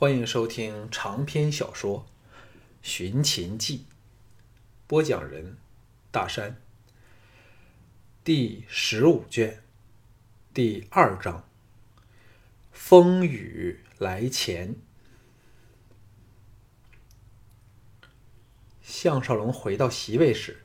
[0.00, 2.06] 欢迎收听长篇小说
[2.80, 3.76] 《寻秦记》，
[4.86, 5.58] 播讲人：
[6.10, 6.56] 大山。
[8.24, 9.62] 第十五卷，
[10.54, 11.46] 第二章：
[12.72, 14.74] 风雨来前。
[18.80, 20.64] 项少龙回到席位时，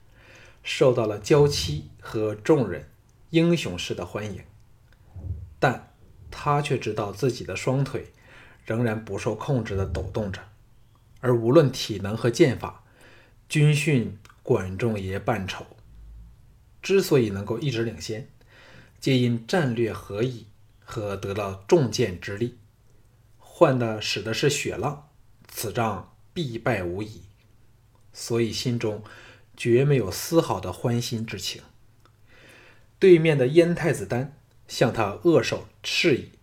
[0.64, 2.90] 受到了娇妻和众人
[3.32, 4.46] 英雄式的欢迎，
[5.60, 5.94] 但
[6.32, 8.14] 他却知道自己的双腿。
[8.66, 10.42] 仍然不受控制地抖动着，
[11.21, 12.83] 而无论体能和剑法，
[13.47, 15.65] 军训管仲爷半筹。
[16.82, 18.28] 之所以能够一直领先，
[19.00, 20.47] 皆因战略合一
[20.79, 22.57] 和得到重剑之力，
[23.37, 25.09] 换的使的是雪浪，
[25.47, 27.21] 此仗必败无疑。
[28.14, 29.04] 所以心中
[29.57, 31.61] 绝没有丝毫的欢心之情。
[32.97, 36.34] 对面的燕太子丹向他握手示意。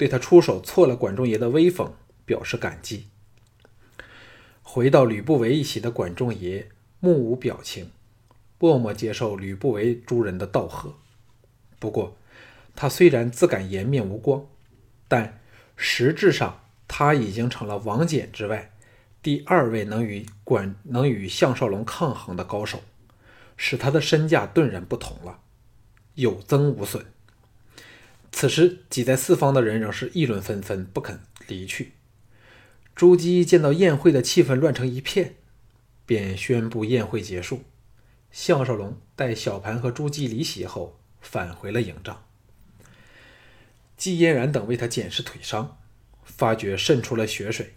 [0.00, 1.92] 对他出手挫了管仲爷的威风
[2.24, 3.08] 表示感激。
[4.62, 6.70] 回到吕不韦一席的管仲爷
[7.00, 7.90] 目无表情，
[8.58, 10.94] 默默接受吕不韦诸人的道贺。
[11.78, 12.16] 不过，
[12.74, 14.46] 他虽然自感颜面无光，
[15.06, 15.38] 但
[15.76, 18.72] 实质上他已经成了王翦之外
[19.20, 22.80] 第二位能与管能与项少龙抗衡的高手，
[23.58, 25.40] 使他的身价顿然不同了，
[26.14, 27.04] 有增无损。
[28.32, 31.92] 此时，挤在四方的人仍是议论纷纷，不肯离去。
[32.94, 35.36] 朱姬见到宴会的气氛乱成一片，
[36.06, 37.64] 便宣布宴会结束。
[38.30, 42.24] 项少龙带小盘和朱姬离席后，返回了营帐。
[43.96, 45.78] 季嫣然等为他检视腿伤，
[46.22, 47.74] 发觉渗出了血水，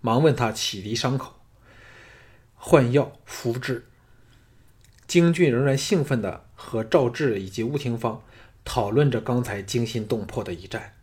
[0.00, 1.40] 忙问他启迪伤口，
[2.54, 3.86] 换药敷治。
[5.06, 8.22] 京俊仍然兴奋地和赵志以及吴廷芳。
[8.66, 10.96] 讨论着刚才惊心动魄的一战，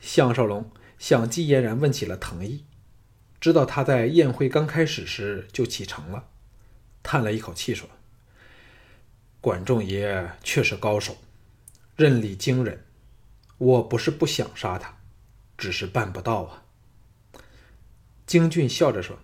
[0.00, 2.64] 项少龙向季嫣然问起了藤毅，
[3.38, 6.30] 知道他在宴会刚开始时就启程了，
[7.02, 7.88] 叹了一口气说
[9.42, 11.18] ：“管仲爷确是高手，
[11.96, 12.82] 任力惊人。
[13.58, 14.96] 我不是不想杀他，
[15.58, 16.64] 只是办不到啊。”
[18.26, 19.18] 京俊笑着说：“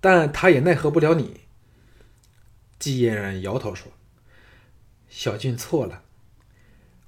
[0.00, 1.40] 但他也奈何不了你。”
[2.78, 3.92] 季嫣然摇头说
[5.10, 6.02] ：“小俊错了。”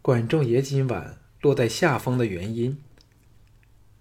[0.07, 2.81] 管仲爷今晚落在下风的原因，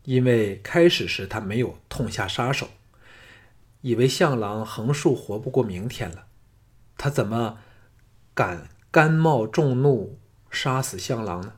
[0.03, 2.69] 因为开始时他没有痛下杀手，
[3.81, 6.27] 以为项郎横竖活不过明天了，
[6.95, 7.57] 他怎么
[8.35, 10.19] 敢甘冒众怒
[10.51, 11.53] 杀死项郎呢？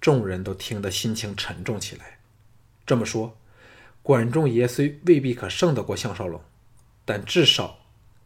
[0.00, 2.20] 众人都听得心情沉重起来。
[2.86, 3.36] 这么说，
[4.02, 6.42] 管仲爷虽未必可胜得过项少龙，
[7.04, 7.80] 但至少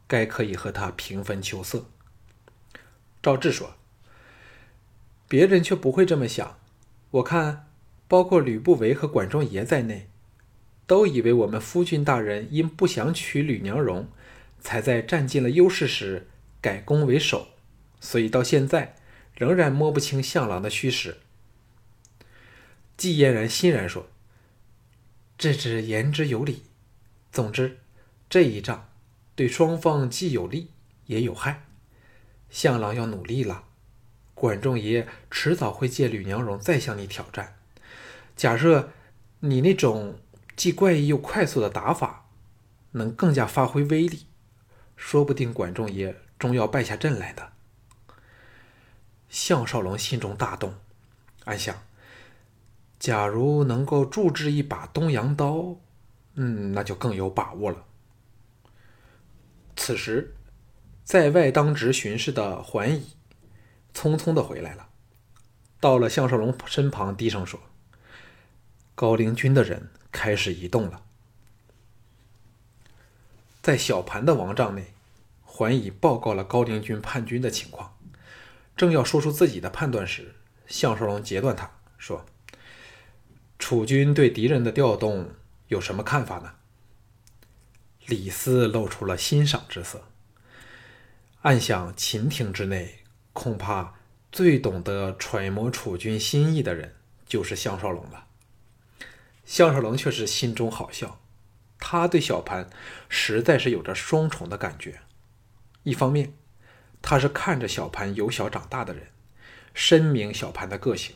[0.07, 1.87] 该可以和他平分秋色。
[3.21, 3.75] 赵志说。
[5.29, 6.59] 别人却不会这么想。
[7.11, 7.69] 我看，
[8.09, 10.09] 包括吕不韦和管仲爷在内，
[10.87, 14.09] 都以为我们夫君大人因不想娶吕娘荣，
[14.61, 16.27] 才在占尽了优势时
[16.61, 17.49] 改攻为守，
[18.01, 18.97] 所以到现在
[19.35, 21.19] 仍然摸不清项郎的虚实。
[22.97, 24.09] 季嫣然欣然说
[25.37, 26.63] ：“这只言之有理。
[27.33, 27.79] 总之，
[28.29, 28.89] 这一仗
[29.35, 30.71] 对双方既有利
[31.07, 31.65] 也有害，
[32.51, 33.65] 项郎要努力了。”
[34.35, 37.57] 管仲爷迟早会借吕娘荣再向你挑战。
[38.37, 38.91] 假设
[39.41, 40.19] 你那种
[40.57, 42.29] 既怪异又快速的打法
[42.93, 44.27] 能更加发挥威力，
[44.97, 47.53] 说不定管仲爷终要败下阵来的。
[49.29, 50.75] 项少龙心中大动，
[51.45, 51.83] 暗想：
[52.99, 55.77] 假如能够铸制一把东洋刀，
[56.35, 57.85] 嗯，那就更有把握了。
[59.77, 60.35] 此时，
[61.03, 63.15] 在外当值巡视的桓乙。
[63.95, 64.89] 匆匆的回来了，
[65.81, 67.61] 到了项少龙身旁，低声说
[68.95, 71.03] ：“高陵军的人开始移动了。”
[73.63, 74.93] 在小盘的王帐内，
[75.43, 77.97] 桓乙报告了高陵军叛军的情况，
[78.77, 80.35] 正要说出自己的判断时，
[80.67, 82.27] 项少龙截断他说
[83.59, 85.31] ：“楚军对敌人的调动
[85.69, 86.57] 有什么看法呢？”
[88.07, 90.09] 李斯露出了欣赏之色，
[91.41, 93.04] 暗想秦庭之内。
[93.35, 93.97] 恐怕
[94.33, 96.95] 最懂得揣摩楚军心意的人
[97.27, 98.29] 就是项少龙了。
[99.45, 101.21] 项少龙却是心中好笑，
[101.79, 102.71] 他对小盘
[103.11, 105.01] 实在是有着双重的感觉。
[105.83, 106.33] 一方面，
[107.03, 109.09] 他是看着小盘由小长大的人，
[109.75, 111.15] 深明小盘的个性，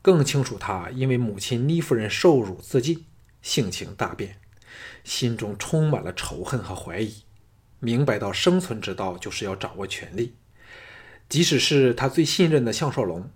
[0.00, 3.04] 更清楚他因为母亲倪夫人受辱自尽，
[3.42, 4.40] 性情大变，
[5.04, 7.24] 心中充满了仇恨和怀疑，
[7.78, 10.36] 明白到生存之道就是要掌握权力。
[11.30, 13.30] 即使是他最信任的项少龙，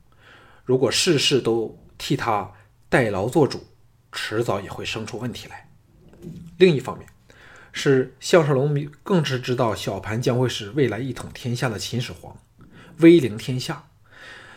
[0.64, 2.52] 如果事事都替他
[2.88, 3.64] 代劳做主，
[4.10, 5.70] 迟早也会生出问题来。
[6.58, 7.08] 另一方面，
[7.72, 12.36] 是项少龙更是知道小盘将会是未来一统天下的秦始皇，
[12.98, 13.86] 威临天下，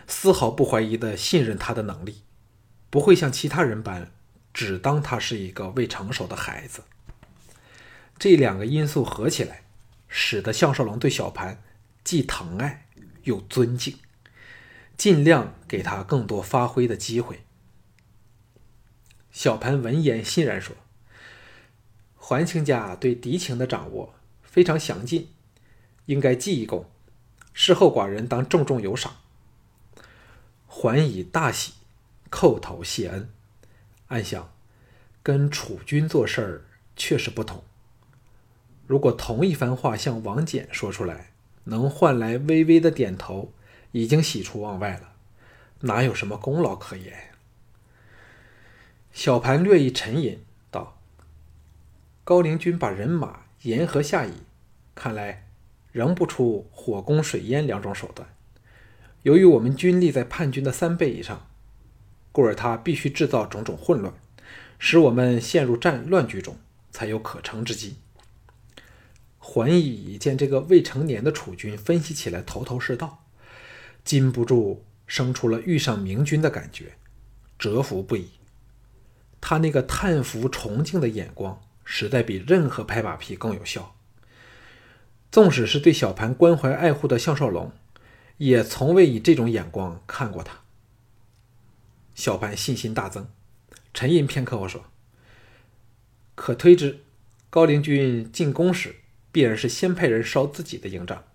[0.08, 2.24] 丝毫不怀疑的信任他的能力，
[2.90, 4.12] 不会像其他人般
[4.52, 6.82] 只当他是一个未成熟的孩子。
[8.18, 9.62] 这两个因素合起来，
[10.08, 11.62] 使得项少龙对小盘
[12.04, 12.87] 既疼爱
[13.28, 14.00] 又尊敬。
[14.98, 17.44] 尽量给他更多发挥的机会。
[19.32, 20.76] 小盘闻言欣然说
[22.18, 25.30] ：“桓卿家对敌情的掌握非常详尽，
[26.08, 26.90] 应该记一功。
[27.54, 29.18] 事后寡人当重重有赏。”
[30.66, 31.74] 桓以大喜，
[32.32, 33.30] 叩头谢恩，
[34.08, 34.52] 暗想：
[35.22, 36.66] 跟楚军做事儿
[36.96, 37.64] 确实不同。
[38.88, 41.34] 如果同一番话向王翦说出来，
[41.68, 43.54] 能换来微微的点头。
[43.94, 45.14] 已经喜出望外了，
[45.80, 47.32] 哪有什么功劳可言？
[49.12, 51.00] 小盘略一沉吟，道
[52.24, 54.34] ：“高陵君把人马沿河下移，
[54.94, 55.48] 看来
[55.94, 58.28] 仍不出火攻水淹两种手段。
[59.24, 61.48] 由于我们军力在叛军的三倍以上，
[62.32, 64.14] 故而他必须制造种种混乱，
[64.78, 66.58] 使我们陷入战乱局中，
[66.92, 67.96] 才有可乘之机。”
[69.50, 73.24] 桓乙见这个未成年的楚军分析起来头头是道。
[74.04, 76.98] 禁不住生出了遇上明君的感觉，
[77.58, 78.32] 折服不已。
[79.40, 83.96] 他那个叹服崇敬的眼光，实在比任何拍马屁更有效。
[85.32, 87.72] 纵使是对小盘关怀爱护的项少龙，
[88.36, 90.60] 也从未以这种眼光看过他。
[92.14, 93.30] 小盘信心大增，
[93.94, 94.84] 沉吟片刻后说
[96.36, 97.00] ：“可推知，
[97.50, 98.98] 高陵君进宫时，
[99.38, 101.26] 必然是先派人烧自己的营帐。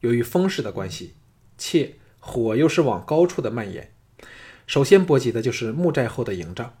[0.00, 1.14] 由于风势的关系，
[1.56, 1.94] 且。”
[2.28, 3.92] 火又是往高处的蔓延，
[4.66, 6.76] 首先波及的就是木寨后的营帐。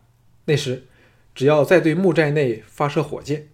[0.46, 0.88] 那时，
[1.36, 3.50] 只要再对木寨内发射火箭，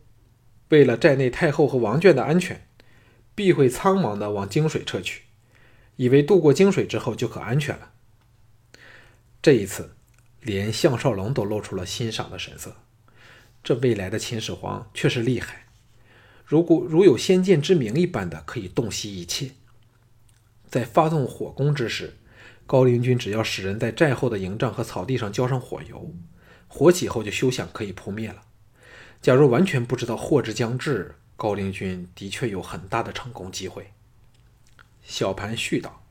[0.71, 2.67] 为了寨内太后和王眷的安全，
[3.35, 5.25] 必会苍忙地往泾水撤去，
[5.97, 7.93] 以为渡过泾水之后就可安全了。
[9.43, 9.95] 这一次，
[10.41, 12.79] 连项少龙都露出了欣赏的神色。
[13.63, 15.62] 这未来的秦始皇确实厉害，
[16.45, 19.53] 如果如有先见之明一般的，可以洞悉一切。
[20.69, 22.15] 在发动火攻之时，
[22.67, 26.15] 高陵军只要使人在寨后的营帐和草地上浇上火油，
[26.69, 28.43] 火起后就休想可以扑灭了。
[29.21, 33.93] 假如完全不知道祸之将至，高陵军的确有很大的成功机会。
[35.03, 36.05] 小盘絮道：“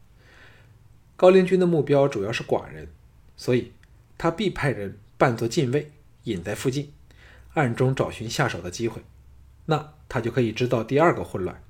[1.16, 2.90] 高陵军的目标主要是寡人，
[3.36, 3.72] 所以
[4.18, 5.92] 他必派人扮作禁卫，
[6.24, 6.92] 隐在附近，
[7.54, 9.02] 暗中找寻下手的机会。
[9.72, 11.64] 那他就可以知道第二个混乱。”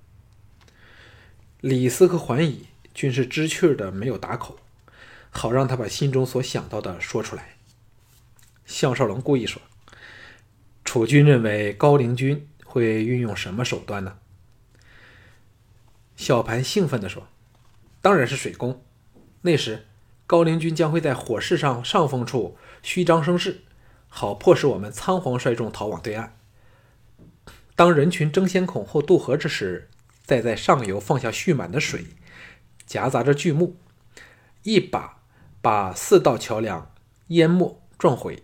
[1.61, 2.65] 李斯和桓乙。
[2.93, 4.57] 均是知趣的，没有打口，
[5.29, 7.55] 好让他把心中所想到的说出来。
[8.65, 9.61] 项少龙故意说
[10.83, 14.17] ：“楚军认为高陵军会运用什么手段呢？”
[16.17, 17.29] 小盘兴奋地说
[18.03, 18.83] ：“当然是水攻。
[19.43, 19.87] 那时
[20.27, 23.61] 高陵军将会在火势上上风处虚张声势，
[24.09, 26.37] 好迫使我们仓皇率众逃往对岸。
[27.81, 29.89] 当人群争先恐后渡河之时，
[30.23, 32.05] 再在上游放下蓄满的水。”
[32.85, 33.75] 夹杂着巨木，
[34.61, 35.23] 一把
[35.63, 36.93] 把四道桥梁
[37.29, 38.43] 淹没撞毁。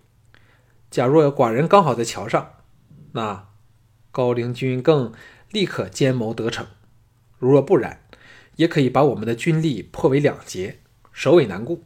[0.89, 2.53] 假若寡人刚好在桥上，
[3.12, 3.50] 那
[4.12, 5.13] 高陵军更
[5.51, 6.65] 立刻奸谋得逞；
[7.38, 8.01] 如若不然，
[8.56, 10.79] 也可以把我们的军力破为两截，
[11.12, 11.84] 首尾难顾。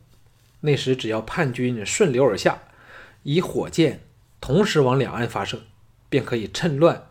[0.62, 2.62] 那时只要叛军顺流而下，
[3.24, 4.04] 以火箭
[4.40, 5.64] 同时往两岸发射，
[6.08, 7.10] 便可以趁乱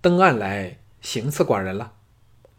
[0.00, 1.92] 登岸来行刺寡人了。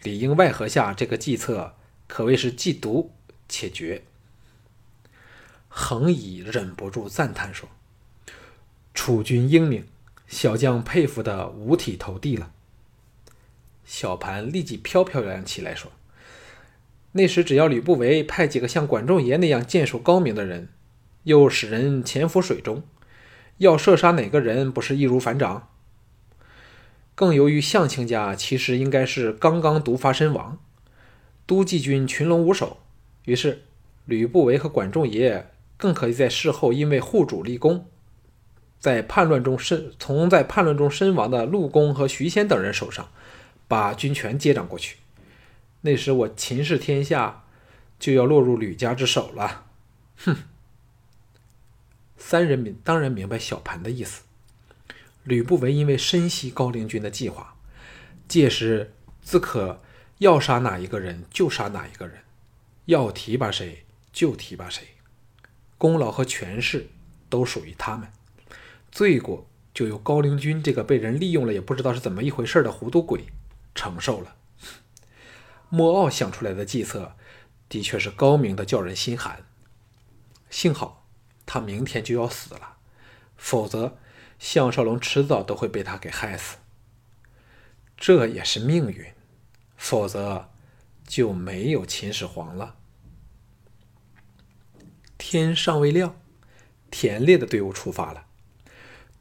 [0.03, 1.75] 里应外合下这个计策。
[2.08, 3.12] 可谓是既毒
[3.48, 4.01] 且绝。
[5.67, 7.69] 恒乙忍不住赞叹说
[8.96, 9.86] ：“楚军英明，
[10.27, 12.51] 小将佩服的五体投地了。”
[13.86, 15.91] 小盘立即飘飘然起来说
[17.13, 20.69] ：“那时只要吕不韦派几个像管仲爷那样剑术高明的人，
[21.25, 22.81] 又使人潜伏水中，
[23.58, 25.69] 要射杀哪个人不是易如反掌？
[27.20, 30.58] 更由于向卿家其实应该是刚刚毒发身亡。”
[31.46, 32.78] 都记军群龙无首，
[33.26, 33.64] 于是
[34.06, 37.88] 吕不韦和管仲爷更可以在事后因为护主立功，
[38.80, 43.10] 在叛乱中身从在叛乱中身亡的陆公和徐仙等人手上
[43.68, 44.98] 把军权接掌过去。
[45.82, 47.44] 那时我秦氏天下
[48.00, 49.66] 就要落入吕家之手了。
[50.18, 50.38] 哼！
[52.16, 54.22] 三人明当然明白小盘的意思。
[55.24, 57.56] 吕不韦因为深悉高陵君的计划，
[58.28, 59.82] 届时自可。
[60.20, 62.24] 要杀哪一个人就杀哪一个人，
[62.88, 64.84] 要提拔谁就提拔谁，
[65.78, 66.90] 功劳和权势
[67.30, 68.12] 都属于他们。
[68.92, 73.28] 罪过就由高陵君这个被人利用了也不知道是怎么一回事的糊涂鬼
[73.74, 74.36] 承受了。
[75.70, 77.16] 莫傲想出来的计策，
[77.70, 79.46] 的确是高明的，叫人心寒。
[80.50, 81.08] 幸好
[81.46, 82.76] 他明天就要死了，
[83.38, 83.98] 否则
[84.39, 86.58] 项少龙迟早都会被他给害死。
[87.96, 89.05] 这也是命运，
[89.75, 90.50] 否则
[91.05, 92.77] 就没有秦始皇了。
[95.17, 96.19] 天尚未亮，
[96.89, 98.25] 田猎的队伍出发了。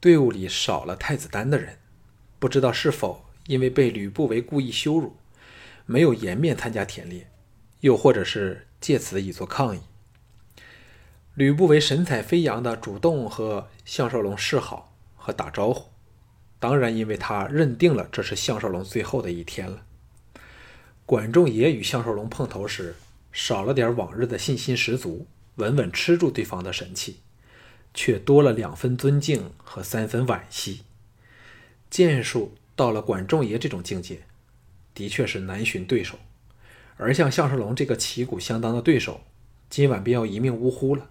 [0.00, 1.80] 队伍里少了太子丹的人，
[2.38, 5.16] 不知道是否因为被吕不韦故意羞辱，
[5.86, 7.28] 没有颜面参加田猎，
[7.80, 9.80] 又或者是借此以作抗议。
[11.34, 14.87] 吕不韦神采飞扬的主动和项少龙示好
[15.28, 15.90] 和打招呼，
[16.58, 19.82] 当然因为他认定了这是项少龙最后的一天了。
[21.04, 22.96] 管仲爷与项少龙碰头时，
[23.30, 25.26] 少了点往日的信心十足。
[25.56, 27.18] 稳稳吃住对方的神气，
[27.92, 30.82] 却多了两分尊敬和三分惋惜。
[31.90, 34.22] 剑术到了管仲爷这种境界，
[34.94, 36.16] 的确是难寻对手。
[36.96, 39.20] 而像项少龙这个旗鼓相当的对手，
[39.68, 41.10] 今晚便要一命呜呼了。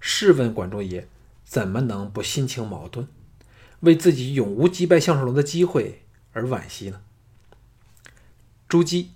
[0.00, 1.06] 试问管仲爷，
[1.44, 3.06] 怎么能不心情矛盾，
[3.80, 7.00] 为自己永无击败项少龙的机会而惋惜呢？
[8.68, 9.12] 朱姬、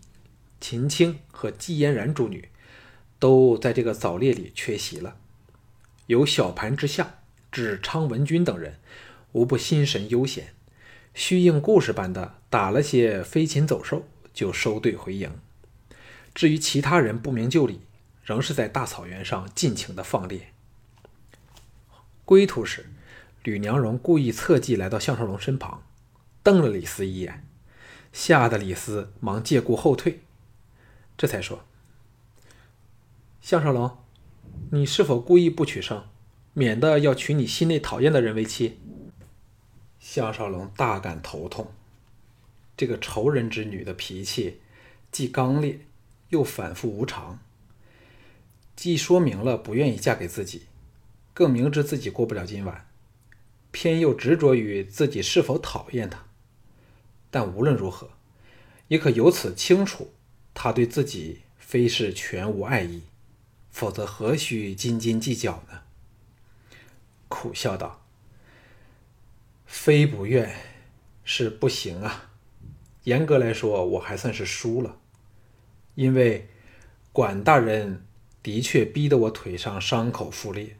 [0.60, 2.48] 秦青和季嫣然诸女。
[3.22, 5.16] 都在这个早猎里缺席了。
[6.08, 7.20] 由小盘之下，
[7.52, 8.80] 至昌文君等人，
[9.30, 10.54] 无不心神悠闲，
[11.14, 15.38] 虚应故事般的打了些飞禽走兽，就收队回营。
[16.34, 17.82] 至于其他人不明就里，
[18.24, 20.52] 仍是在大草原上尽情的放猎。
[22.24, 22.86] 归途时，
[23.42, 25.82] 吕娘荣故意侧计来到项少龙身旁，
[26.42, 27.44] 瞪了李斯一眼，
[28.12, 30.20] 吓得李斯忙借故后退，
[31.16, 31.64] 这才说。
[33.40, 33.98] 项少龙，
[34.70, 36.04] 你是否故意不取胜，
[36.52, 38.78] 免得要娶你心内讨厌的人为妻？
[39.98, 41.72] 项少龙大感头痛，
[42.76, 44.60] 这个仇人之女的脾气
[45.10, 45.80] 既刚烈
[46.28, 47.40] 又反复无常，
[48.76, 50.62] 既说明了不愿意嫁给自己，
[51.34, 52.86] 更明知自己过不了今晚，
[53.72, 56.26] 偏又执着于自己是否讨厌他。
[57.30, 58.10] 但无论如何，
[58.86, 60.12] 也可由此清楚，
[60.54, 63.02] 他对自己非是全无爱意。
[63.70, 65.80] 否则何须斤斤计较呢？
[67.28, 68.04] 苦笑道
[69.64, 70.54] ：“非不愿，
[71.24, 72.28] 是不行啊。
[73.04, 74.98] 严格来说，我还算是输了，
[75.94, 76.50] 因为
[77.12, 78.04] 管大人
[78.42, 80.76] 的确逼得我腿上伤口复裂。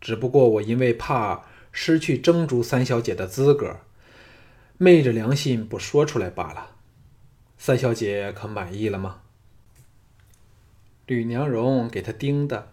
[0.00, 3.80] 只不过我因为怕失去征逐三小姐的资格，
[4.78, 6.76] 昧着良心不说出来罢了。
[7.58, 9.22] 三小姐可满意了吗？”
[11.06, 12.72] 吕娘荣给他盯得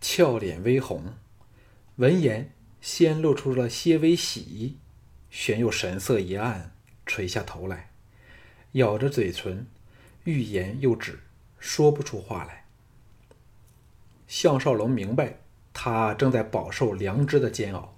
[0.00, 1.14] 俏脸微红，
[1.96, 4.76] 闻言先露出了些微喜意，
[5.30, 6.72] 旋又神色一暗，
[7.06, 7.90] 垂下头来，
[8.72, 9.66] 咬着嘴唇，
[10.24, 11.20] 欲言又止，
[11.58, 12.64] 说不出话来。
[14.28, 15.38] 项少龙明白
[15.72, 17.96] 他正在饱受良知的煎熬，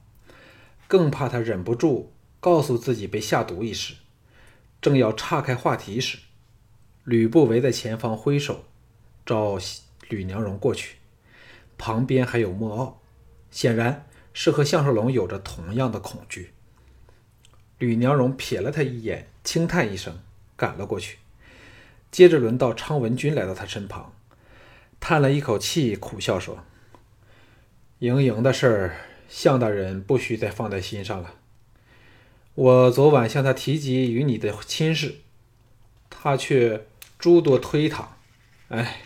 [0.92, 3.94] 更怕他忍不住告诉自己被下毒一事。
[4.82, 6.18] 正要岔开话题时，
[7.04, 8.64] 吕不韦在前方挥手。
[9.24, 9.58] 召
[10.10, 10.96] 吕娘荣过去，
[11.78, 13.00] 旁边还有莫傲，
[13.50, 16.52] 显然是和项少龙有着同样的恐惧。
[17.78, 20.20] 吕娘荣瞥了他一眼，轻叹一声，
[20.56, 21.16] 赶了过去。
[22.10, 24.12] 接着轮到昌文君来到他身旁，
[25.00, 26.58] 叹了一口气，苦笑说
[28.00, 28.96] ：“盈盈的事儿，
[29.32, 31.36] 向大人不需再放在心上了。
[32.54, 35.20] 我昨晚向他提及与你的亲事，
[36.10, 36.84] 他却
[37.18, 38.04] 诸多推搪。
[38.68, 39.00] 哎。”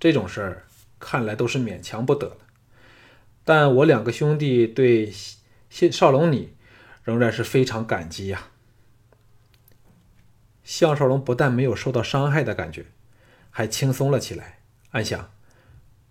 [0.00, 0.64] 这种事儿
[0.98, 2.38] 看来都是勉强不得的，
[3.44, 5.12] 但我两个兄弟对
[5.68, 6.54] 谢少龙你
[7.04, 8.48] 仍然是非常感激呀。
[10.64, 12.86] 项少龙不但没有受到伤害的感觉，
[13.50, 14.60] 还轻松了起来，
[14.92, 15.30] 暗想：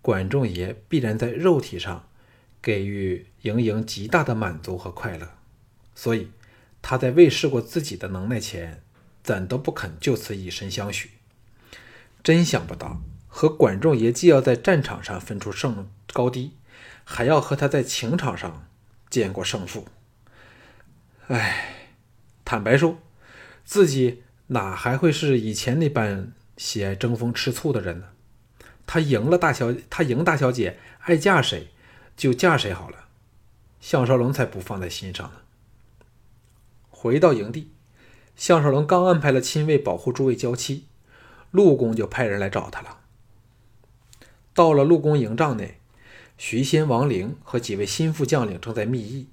[0.00, 2.08] 管仲爷必然在肉体上
[2.62, 5.28] 给予盈盈极大的满足和快乐，
[5.94, 6.30] 所以
[6.82, 8.82] 他在未试过自己的能耐前，
[9.22, 11.10] 怎都不肯就此以身相许。
[12.22, 13.00] 真想不到。
[13.32, 16.56] 和管仲爷既要在战场上分出胜高低，
[17.04, 18.66] 还要和他在情场上
[19.08, 19.86] 见过胜负。
[21.28, 21.86] 哎，
[22.44, 22.98] 坦白说，
[23.64, 28.06] 自己哪还会是以前那般喜爱争风吃醋的人呢？
[28.84, 31.68] 他赢了大小，他赢大小姐，爱嫁谁
[32.16, 33.08] 就嫁谁好了。
[33.80, 35.36] 项少龙才不放在心上呢。
[36.90, 37.70] 回到营地，
[38.36, 40.86] 项少龙刚安排了亲卫保护诸位娇妻，
[41.50, 42.98] 陆公就派人来找他了。
[44.52, 45.78] 到了陆公营帐内，
[46.36, 49.28] 徐仙、王陵和几位心腹将领正在密议，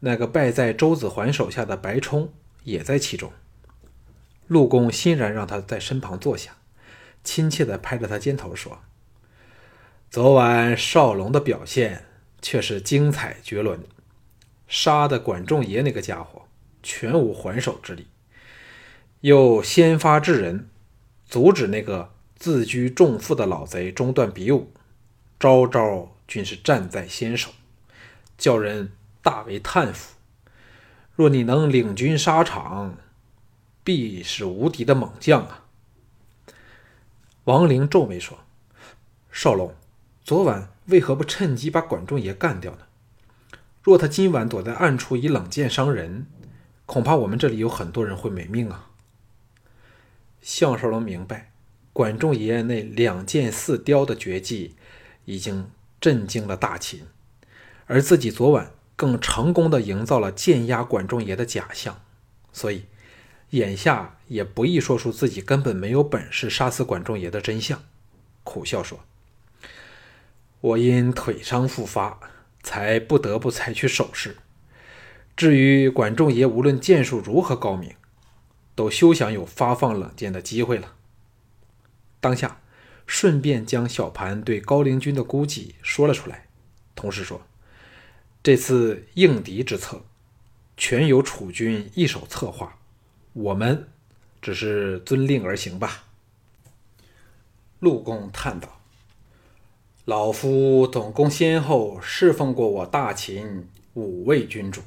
[0.00, 2.32] 那个败在周子桓手下的白冲
[2.64, 3.32] 也在其中。
[4.48, 6.56] 陆公欣然让他在身旁坐下，
[7.22, 8.80] 亲切地拍着他肩头说
[10.10, 12.04] ：“昨晚少龙的表现
[12.42, 13.78] 却是精彩绝伦，
[14.66, 16.46] 杀的管仲爷那个家伙
[16.82, 18.08] 全无还手之力，
[19.20, 20.68] 又先发制人，
[21.28, 24.72] 阻止那个自居重负的老贼中断比武，
[25.38, 27.52] 招招均是战在先手，
[28.36, 28.90] 叫人
[29.22, 30.16] 大为叹服。
[31.14, 32.96] 若你能领军沙场，
[33.84, 35.66] 必是无敌的猛将啊！
[37.44, 38.38] 王陵皱眉说
[39.30, 39.72] ：“少龙，
[40.30, 42.82] 昨晚为何不趁机把管仲爷干掉呢？
[43.82, 46.24] 若他今晚躲在暗处以冷箭伤人，
[46.86, 48.90] 恐怕我们这里有很多人会没命啊！”
[50.40, 51.50] 项少龙明白，
[51.92, 54.76] 管仲爷那两箭似雕的绝技
[55.24, 55.68] 已经
[56.00, 57.02] 震惊了大秦，
[57.86, 62.00] 而自己昨晚更成功的营造了剑压管仲爷的假象，
[62.52, 62.84] 所以。
[63.50, 67.82] 眼下也不易说出自己根本没有本事杀死管仲爷的真相，
[68.44, 69.00] 苦笑说
[70.60, 72.20] ：“我因腿伤复发，
[72.62, 74.36] 才不得不采取手势。
[75.36, 77.94] 至于管仲爷，无论剑术如何高明，
[78.74, 80.96] 都休想有发放冷箭的机会了。”
[82.20, 82.60] 当下
[83.06, 86.46] 顺便将小盘对高陵军的估计说了出来，
[86.94, 87.40] 同时说
[88.42, 90.04] ：“这次应敌之策，
[90.76, 92.76] 全由楚军一手策划。”
[93.32, 93.88] 我们
[94.42, 96.04] 只是遵令而行吧。
[97.78, 98.79] 陆公叹道
[100.10, 104.82] ：“老夫总共先后侍奉过我大秦五位君主，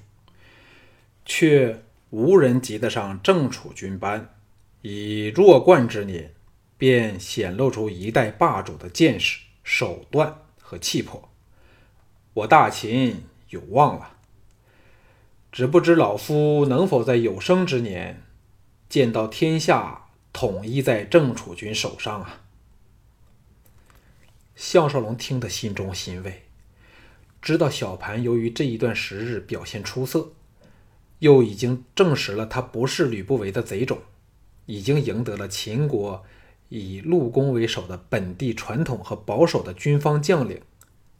[1.25, 4.35] 却无人及得上郑楚君班，
[4.81, 6.33] 以弱冠之年，
[6.77, 11.29] 便显露出一代霸主的见识、手段和气魄。
[12.33, 14.17] 我大秦有望了，
[15.53, 18.21] 只不知老夫能否在有生之年。”
[18.89, 22.42] 见到天下统一在郑楚军手上啊！
[24.55, 26.43] 项少龙听得心中欣慰，
[27.41, 30.31] 知道小盘由于这一段时日表现出色，
[31.19, 33.99] 又已经证实了他不是吕不韦的贼种，
[34.65, 36.23] 已经赢得了秦国
[36.69, 40.61] 以陆公为首的本地传统和保守的军方将领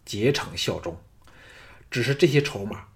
[0.06, 0.98] 竭诚效忠。
[1.90, 2.88] 只是这些筹码，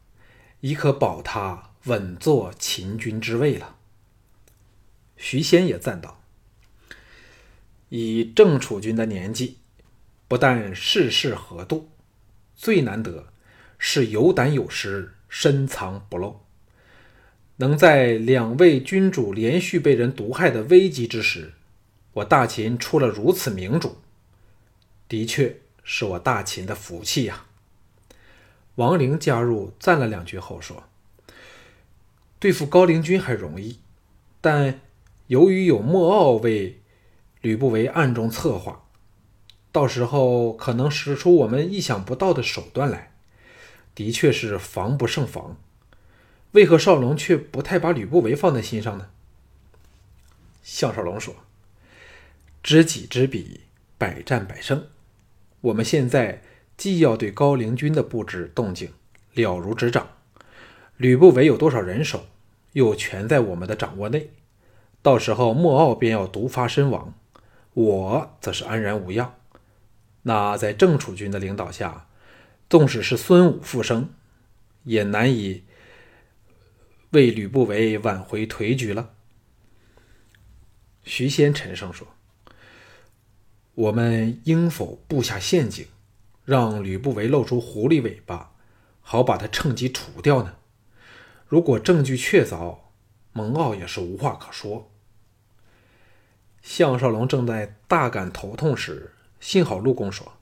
[0.62, 3.76] 已可保他稳坐秦军之位了。
[5.16, 6.22] 徐仙也赞道
[7.90, 9.58] ：“以郑楚军的年纪，
[10.28, 11.90] 不但事事合度，
[12.56, 13.28] 最难得
[13.78, 16.42] 是有胆有识，深藏不露。
[17.58, 21.54] 能在两位君主连续被人毒害的危急之时，
[22.14, 23.98] 我大秦出了如此明主，
[25.08, 27.46] 的确是我大秦的福气呀。”
[28.76, 30.84] 王陵加入赞了两句后说
[32.40, 33.80] ：“对付高陵军还容易，
[34.42, 34.82] 但……”
[35.28, 36.80] 由于有莫敖为
[37.42, 38.87] 吕不韦暗中策划，
[39.78, 43.12] 到时候可能使出我们意想不到的手段来，
[43.94, 45.56] 的确是防不胜防。
[46.54, 49.10] 为何少龙却不太把吕不韦放在心上呢？
[50.64, 51.36] 项少龙说
[52.64, 53.62] ：“知己知彼，
[54.00, 54.88] 百战百胜。
[55.62, 56.42] 我们现在
[56.76, 58.92] 既要对高陵军的布置动静
[59.36, 60.08] 了如指掌，
[60.98, 62.26] 吕不韦有多少人手，
[62.72, 64.32] 又全在我们的掌握内。”
[65.04, 67.14] 到时候莫敖便要毒发身亡，
[67.76, 69.36] 我则是安然无恙。
[70.28, 72.06] 那在郑楚军的领导下，
[72.70, 74.10] 纵使是孙武复生，
[74.84, 75.64] 也难以
[77.12, 79.14] 为吕不韦挽回颓局了。
[81.06, 82.06] 徐仙沉声说
[83.74, 85.88] ：“我们应否布下陷阱，
[86.44, 88.52] 让吕不韦露出狐狸尾巴，
[89.00, 90.58] 好把他趁机除掉呢？
[91.48, 92.80] 如果证据确凿，
[93.32, 94.92] 蒙骜也是无话可说。”
[96.62, 100.34] 项少龙正在大感头痛时，幸好陆公说：“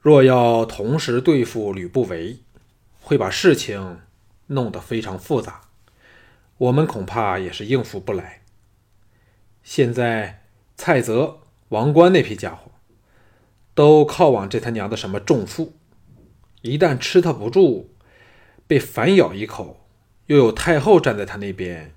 [0.00, 2.40] 若要同时对付吕不韦，
[3.00, 4.00] 会把事情
[4.48, 5.62] 弄得非常复杂，
[6.58, 8.42] 我们恐怕也是应付不来。
[9.62, 10.44] 现在
[10.76, 12.70] 蔡泽、王冠那批家伙
[13.74, 15.74] 都靠往这他娘的什么重负，
[16.60, 17.88] 一旦吃他不住，
[18.66, 19.86] 被反咬一口，
[20.26, 21.94] 又有太后站在他那边，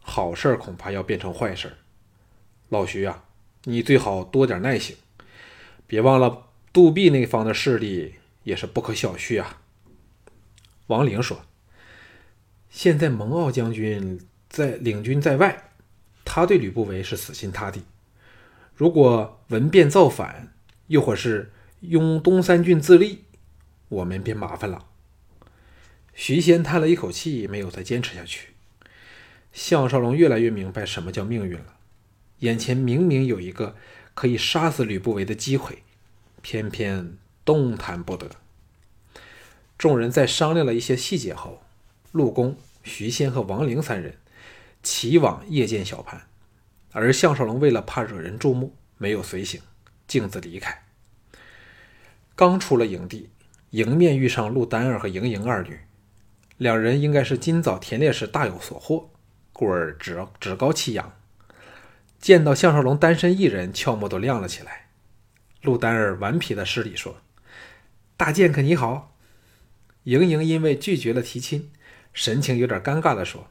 [0.00, 1.76] 好事恐怕要变成坏事。”
[2.70, 3.24] 老徐啊，
[3.64, 4.96] 你最好多点耐性，
[5.86, 9.60] 别忘了杜壁那方的势力也是不可小觑啊。
[10.88, 11.42] 王陵说
[12.68, 15.70] ：“现在蒙骜将军在领军在外，
[16.24, 17.82] 他对吕不韦是死心塌地。
[18.74, 20.52] 如果文变造反，
[20.88, 23.24] 又或是拥东三郡自立，
[23.88, 24.86] 我们便麻烦了。”
[26.14, 28.48] 徐仙叹了一口气，没有再坚持下去。
[29.52, 31.76] 项少龙越来越明白什么叫命运了。
[32.42, 33.76] 眼前明明有一个
[34.14, 35.82] 可以杀死吕不韦的机会，
[36.42, 38.30] 偏偏动弹不得。
[39.78, 41.62] 众人在商量了一些细节后，
[42.10, 44.16] 陆公、徐仙和王陵三人
[44.82, 46.22] 齐往夜见小盘，
[46.90, 49.60] 而项少龙为了怕惹人注目，没有随行，
[50.08, 50.82] 径自离开。
[52.34, 53.30] 刚出了营地，
[53.70, 55.78] 迎面遇上陆丹儿和盈盈二女，
[56.58, 59.10] 两人应该是今早田猎时大有所获，
[59.52, 61.12] 故而趾趾高气扬。
[62.22, 64.86] 见到项少龙单身一人，俏目都亮了起来。
[65.60, 67.16] 陆丹儿顽皮的施礼说
[68.16, 69.16] ：“大剑客你好。”
[70.04, 71.72] 盈盈因为拒绝了提亲，
[72.12, 73.48] 神情有点尴尬的说：“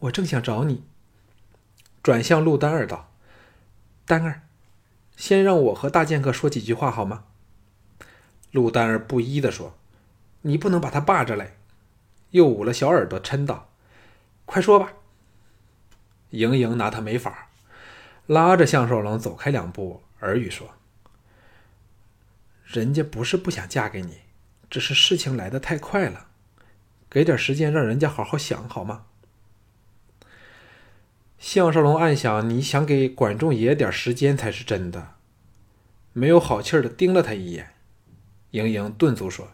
[0.00, 0.84] 我正想找你。”
[2.02, 3.12] 转向陆丹儿道
[4.06, 4.40] ：“丹儿，
[5.14, 7.24] 先让我和大剑客说几句话好吗？”
[8.52, 9.76] 陆丹儿不依的说
[10.40, 11.58] ：“你不能把他霸着嘞。”
[12.32, 13.68] 又捂了小耳朵，嗔道
[14.46, 14.94] ：“快说吧。”
[16.30, 17.45] 盈盈拿他没法，
[18.26, 20.74] 拉着项少龙走开两步，耳语说
[22.66, 24.18] ：“人家不是不想嫁给你，
[24.68, 26.26] 只是事情来得太快了，
[27.08, 29.06] 给点时间让人家好好想好吗？”
[31.38, 35.14] 项少龙暗想：“你想给管仲爷点时间才是真的。”
[36.12, 37.74] 没有好气的盯了他一眼。
[38.52, 39.50] 盈盈顿足说：“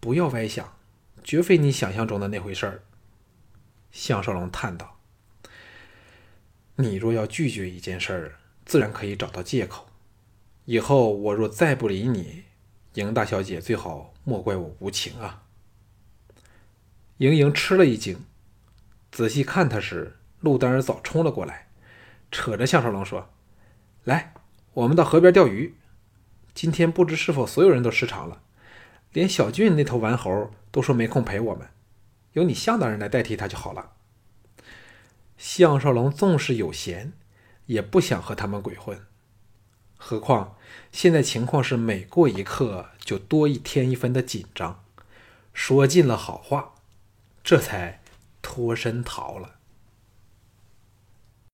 [0.00, 0.76] 不要歪想，
[1.22, 2.82] 绝非你想象中的那回事儿。”
[3.92, 4.96] 项少龙叹道
[6.82, 9.86] ：“你若要拒绝一件事儿，自然可以找到借口。
[10.64, 12.44] 以后我若再不理你，
[12.94, 15.44] 盈大小姐最好莫怪我无情啊。”
[17.18, 18.24] 盈盈吃了一惊，
[19.12, 21.68] 仔细看他时，陆丹儿早冲了过来，
[22.30, 23.30] 扯着项少龙说
[24.04, 24.32] ：“来，
[24.72, 25.74] 我们到河边钓鱼。”
[26.54, 28.42] 今天不知是否所有人都失常了，
[29.12, 31.68] 连小俊那头顽猴都说没空陪我们，
[32.32, 33.92] 由你向大人来代替他就好了。
[35.40, 37.14] 项少龙纵是有闲，
[37.64, 39.06] 也不想和他们鬼混，
[39.96, 40.54] 何况
[40.92, 44.84] 现在情况是每过一刻就多一天一分的紧张，
[45.54, 46.74] 说尽了好话，
[47.42, 48.02] 这才
[48.42, 49.59] 脱身逃了。